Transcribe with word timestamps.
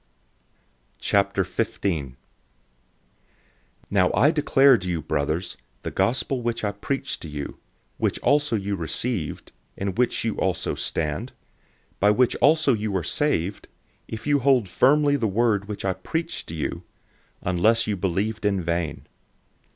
015:001 0.99 2.15
Now 3.91 4.11
I 4.15 4.31
declare 4.31 4.75
to 4.79 4.89
you, 4.89 4.99
brothers, 4.99 5.57
the 5.83 5.91
Good 5.91 6.07
News 6.31 6.43
which 6.43 6.63
I 6.63 6.71
preached 6.71 7.21
to 7.21 7.29
you, 7.29 7.59
which 7.97 8.17
also 8.21 8.55
you 8.55 8.75
received, 8.75 9.51
in 9.77 9.93
which 9.93 10.25
you 10.25 10.35
also 10.37 10.73
stand, 10.73 11.33
015:002 11.91 11.99
by 11.99 12.09
which 12.09 12.35
also 12.37 12.73
you 12.73 12.97
are 12.97 13.03
saved, 13.03 13.67
if 14.07 14.25
you 14.25 14.39
hold 14.39 14.67
firmly 14.67 15.17
the 15.17 15.27
word 15.27 15.67
which 15.67 15.85
I 15.85 15.93
preached 15.93 16.47
to 16.47 16.55
you 16.55 16.81
unless 17.43 17.85
you 17.85 17.95
believed 17.95 18.43
in 18.43 18.59
vain. 18.59 19.05